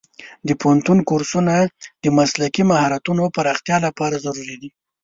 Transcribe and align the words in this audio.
د 0.47 0.49
پوهنتون 0.61 0.97
کورسونه 1.09 1.53
د 2.03 2.05
مسلکي 2.17 2.63
مهارتونو 2.71 3.23
پراختیا 3.35 3.77
لپاره 3.85 4.15
ضروري 4.25 4.55
دي. 4.61 4.69